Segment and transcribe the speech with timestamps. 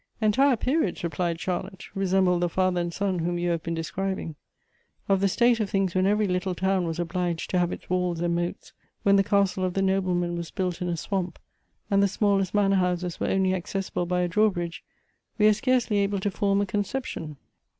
[0.19, 4.35] "Entire periods," replied Charlotte, "resemble the father and son whom you have been describing.
[5.07, 8.19] Of the state of things when every little town was obliged to have its walls
[8.19, 11.37] and moats, when the castle of the noble man was built in a swamp,
[11.91, 14.83] and the smallest manor houses were only accessible by a draw bridge,
[15.37, 17.37] we are scarcely able to form a conception.